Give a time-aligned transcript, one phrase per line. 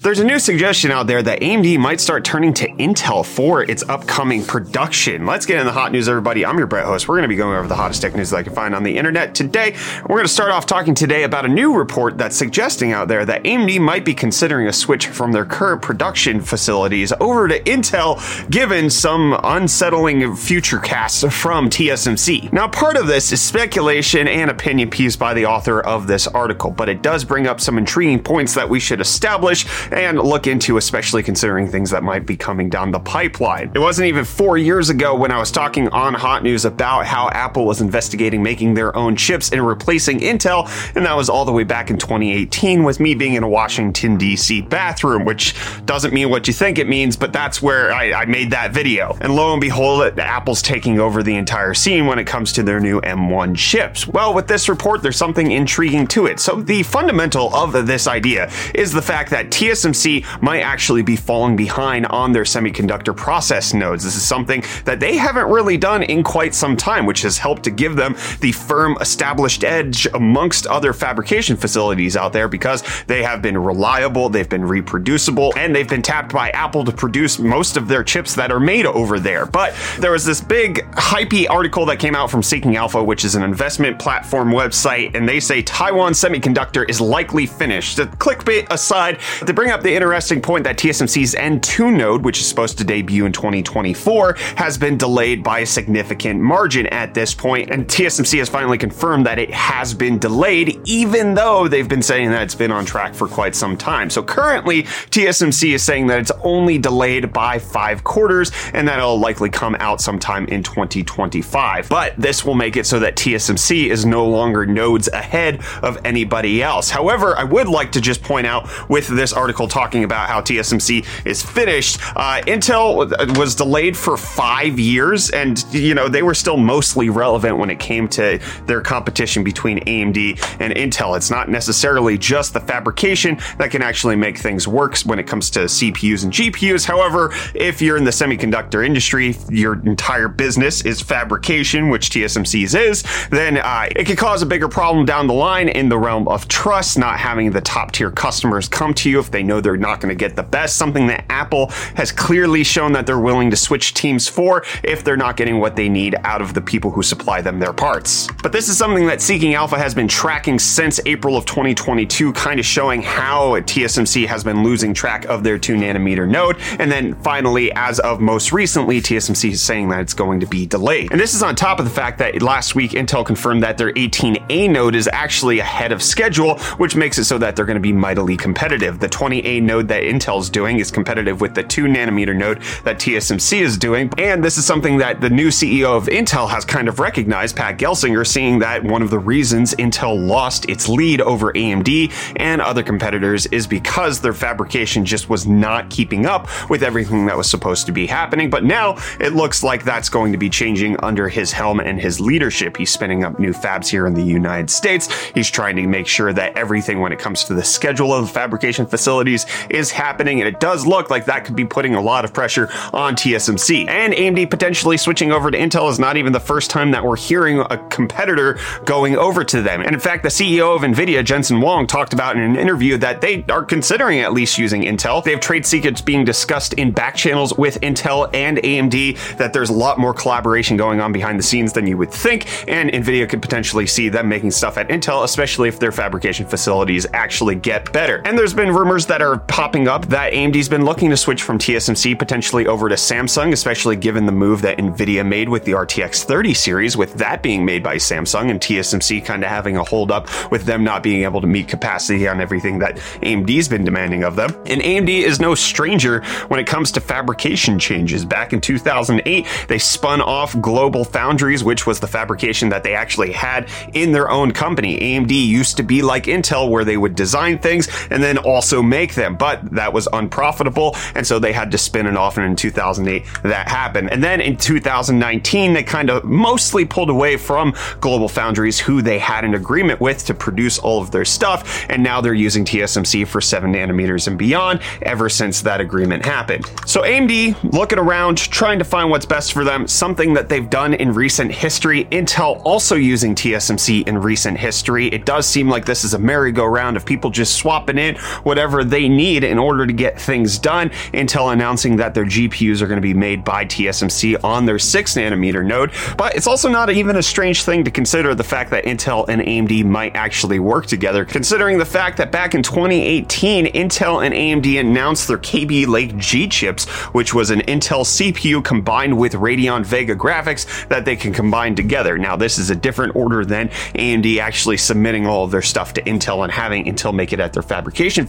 [0.00, 3.82] There's a new suggestion out there that AMD might start turning to Intel for its
[3.88, 5.26] upcoming production.
[5.26, 6.46] Let's get in the hot news, everybody.
[6.46, 7.08] I'm your Brett host.
[7.08, 8.84] We're going to be going over the hottest tech news that I can find on
[8.84, 9.76] the internet today.
[10.02, 13.24] We're going to start off talking today about a new report that's suggesting out there
[13.24, 18.20] that AMD might be considering a switch from their current production facilities over to Intel,
[18.52, 22.52] given some unsettling future casts from TSMC.
[22.52, 26.70] Now, part of this is speculation and opinion piece by the author of this article,
[26.70, 30.76] but it does bring up some intriguing points that we should establish and look into,
[30.76, 33.70] especially considering things that might be coming down the pipeline.
[33.74, 37.30] It wasn't even four years ago when I was talking on Hot News about how
[37.30, 41.52] Apple was investigating making their own chips and replacing Intel, and that was all the
[41.52, 44.62] way back in 2018 with me being in a Washington, D.C.
[44.62, 45.54] bathroom, which
[45.86, 49.16] doesn't mean what you think it means, but that's where I, I made that video.
[49.20, 52.80] And lo and behold, Apple's taking over the entire scene when it comes to their
[52.80, 54.06] new M1 chips.
[54.06, 56.40] Well, with this report, there's something intriguing to it.
[56.40, 61.16] So, the fundamental of this idea is the fact that TSMC TSMC might actually be
[61.16, 64.04] falling behind on their semiconductor process nodes.
[64.04, 67.62] This is something that they haven't really done in quite some time, which has helped
[67.64, 73.22] to give them the firm established edge amongst other fabrication facilities out there because they
[73.22, 77.76] have been reliable, they've been reproducible, and they've been tapped by Apple to produce most
[77.76, 79.46] of their chips that are made over there.
[79.46, 83.34] But there was this big hypey article that came out from Seeking Alpha, which is
[83.34, 87.96] an investment platform website, and they say Taiwan Semiconductor is likely finished.
[87.96, 92.46] The clickbait aside, they bring up the interesting point that TSMC's N2 node, which is
[92.46, 97.70] supposed to debut in 2024, has been delayed by a significant margin at this point,
[97.70, 102.30] and TSMC has finally confirmed that it has been delayed, even though they've been saying
[102.30, 104.10] that it's been on track for quite some time.
[104.10, 109.18] So currently, TSMC is saying that it's only delayed by five quarters, and that it'll
[109.18, 111.88] likely come out sometime in 2025.
[111.88, 116.62] But this will make it so that TSMC is no longer nodes ahead of anybody
[116.62, 116.90] else.
[116.90, 120.40] However, I would like to just point out with this article article talking about how
[120.40, 121.98] TSMC is finished.
[122.14, 127.58] Uh, Intel was delayed for five years, and you know they were still mostly relevant
[127.58, 131.16] when it came to their competition between AMD and Intel.
[131.16, 135.50] It's not necessarily just the fabrication that can actually make things work when it comes
[135.50, 136.86] to CPUs and GPUs.
[136.86, 143.04] However, if you're in the semiconductor industry, your entire business is fabrication, which TSMC's is,
[143.30, 146.48] then uh, it could cause a bigger problem down the line in the realm of
[146.48, 150.00] trust, not having the top tier customers come to you if they know they're not
[150.00, 153.56] going to get the best, something that Apple has clearly shown that they're willing to
[153.56, 157.02] switch teams for if they're not getting what they need out of the people who
[157.02, 158.28] supply them their parts.
[158.42, 162.60] But this is something that Seeking Alpha has been tracking since April of 2022, kind
[162.60, 166.56] of showing how TSMC has been losing track of their 2 nanometer node.
[166.78, 170.66] And then finally, as of most recently, TSMC is saying that it's going to be
[170.66, 171.10] delayed.
[171.10, 173.92] And this is on top of the fact that last week Intel confirmed that their
[173.92, 177.80] 18A node is actually ahead of schedule, which makes it so that they're going to
[177.80, 179.00] be mightily competitive.
[179.00, 182.98] The 20 20A node that Intel's doing is competitive with the 2 nanometer node that
[182.98, 184.10] TSMC is doing.
[184.18, 187.78] And this is something that the new CEO of Intel has kind of recognized, Pat
[187.78, 192.82] Gelsinger, seeing that one of the reasons Intel lost its lead over AMD and other
[192.82, 197.86] competitors is because their fabrication just was not keeping up with everything that was supposed
[197.86, 198.50] to be happening.
[198.50, 202.20] But now it looks like that's going to be changing under his helm and his
[202.20, 202.76] leadership.
[202.76, 205.12] He's spinning up new fabs here in the United States.
[205.34, 208.32] He's trying to make sure that everything when it comes to the schedule of the
[208.32, 212.24] fabrication facility is happening, and it does look like that could be putting a lot
[212.24, 213.88] of pressure on TSMC.
[213.88, 217.16] And AMD potentially switching over to Intel is not even the first time that we're
[217.16, 219.80] hearing a competitor going over to them.
[219.80, 223.20] And in fact, the CEO of NVIDIA, Jensen Huang, talked about in an interview that
[223.20, 225.22] they are considering at least using Intel.
[225.22, 229.70] They have trade secrets being discussed in back channels with Intel and AMD, that there's
[229.70, 233.28] a lot more collaboration going on behind the scenes than you would think, and NVIDIA
[233.28, 237.92] could potentially see them making stuff at Intel, especially if their fabrication facilities actually get
[237.92, 238.22] better.
[238.24, 241.58] And there's been rumors that are popping up that AMD's been looking to switch from
[241.58, 246.24] TSMC potentially over to Samsung, especially given the move that Nvidia made with the RTX
[246.24, 250.10] 30 series, with that being made by Samsung and TSMC kind of having a hold
[250.10, 254.24] up with them not being able to meet capacity on everything that AMD's been demanding
[254.24, 254.50] of them.
[254.66, 258.24] And AMD is no stranger when it comes to fabrication changes.
[258.24, 263.32] Back in 2008, they spun off Global Foundries, which was the fabrication that they actually
[263.32, 264.98] had in their own company.
[264.98, 268.97] AMD used to be like Intel, where they would design things and then also make
[268.98, 270.96] make them, but that was unprofitable.
[271.14, 272.36] And so they had to spin it off.
[272.36, 274.10] And in 2008, that happened.
[274.10, 279.20] And then in 2019, they kind of mostly pulled away from Global Foundries, who they
[279.20, 281.86] had an agreement with to produce all of their stuff.
[281.88, 286.66] And now they're using TSMC for seven nanometers and beyond ever since that agreement happened.
[286.84, 290.94] So AMD looking around, trying to find what's best for them, something that they've done
[290.94, 292.06] in recent history.
[292.06, 295.06] Intel also using TSMC in recent history.
[295.06, 299.08] It does seem like this is a merry-go-round of people just swapping in whatever they
[299.08, 300.90] need in order to get things done.
[301.12, 305.14] Intel announcing that their GPUs are going to be made by TSMC on their 6
[305.14, 305.92] nanometer node.
[306.16, 309.42] But it's also not even a strange thing to consider the fact that Intel and
[309.42, 314.80] AMD might actually work together, considering the fact that back in 2018, Intel and AMD
[314.80, 320.16] announced their Kaby Lake G chips, which was an Intel CPU combined with Radeon Vega
[320.16, 322.18] graphics that they can combine together.
[322.18, 326.02] Now, this is a different order than AMD actually submitting all of their stuff to
[326.02, 328.26] Intel and having Intel make it at their fabrication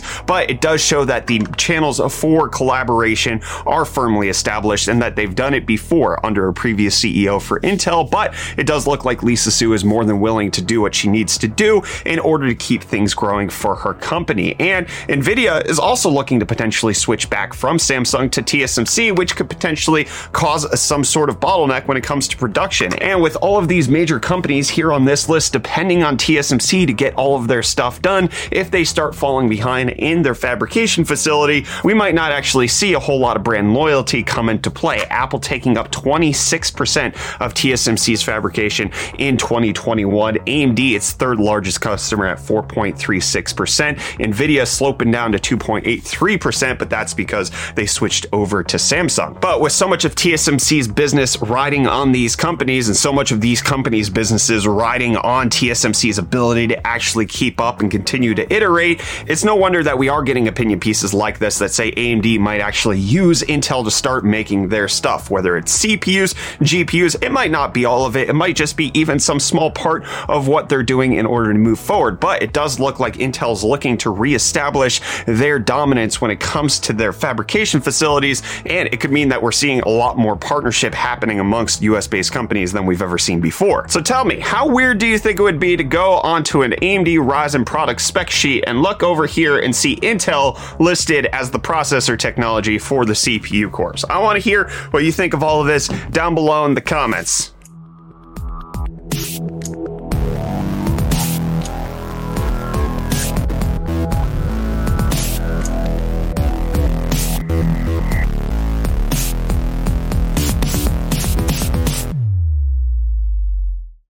[0.00, 5.16] facilities, but it does show that the channels for collaboration are firmly established and that
[5.16, 9.22] they've done it before under a previous CEO for Intel, but it does look like
[9.22, 12.48] Lisa Su is more than willing to do what she needs to do in order
[12.48, 14.56] to keep things growing for her company.
[14.58, 19.48] And Nvidia is also looking to potentially switch back from Samsung to TSMC, which could
[19.48, 22.92] potentially cause some sort of bottleneck when it comes to production.
[22.94, 26.92] And with all of these major companies here on this list depending on TSMC to
[26.92, 31.66] get all of their stuff done, if they start falling behind in their fabrication facility,
[31.84, 35.02] we might not actually see a whole lot of brand loyalty come into play.
[35.10, 37.08] Apple taking up 26%
[37.40, 40.36] of TSMC's fabrication in 2021.
[40.36, 43.96] AMD, its third largest customer at 4.36%.
[43.96, 49.40] Nvidia sloping down to 2.83%, but that's because they switched over to Samsung.
[49.40, 53.40] But with so much of TSMC's business riding on these companies and so much of
[53.40, 59.00] these companies' businesses riding on TSMC's ability to actually keep up and continue to iterate,
[59.26, 62.60] it's no wonder that we are getting opinion pieces like this that say AMD might
[62.60, 67.74] actually use Intel to start making their stuff, whether it's CPUs, GPUs, it might not
[67.74, 68.28] be all of it.
[68.28, 71.58] It might just be even some small part of what they're doing in order to
[71.58, 72.20] move forward.
[72.20, 76.92] But it does look like Intel's looking to reestablish their dominance when it comes to
[76.92, 78.44] their fabrication facilities.
[78.64, 82.30] And it could mean that we're seeing a lot more partnership happening amongst US based
[82.30, 83.88] companies than we've ever seen before.
[83.88, 86.74] So tell me, how weird do you think it would be to go onto an
[86.80, 91.58] AMD Ryzen product spec sheet and look over here and see Intel listed as the
[91.58, 94.04] processor technology for the CPU cores?
[94.04, 96.80] I want to hear what you think of all of this down below in the
[96.80, 97.53] comments.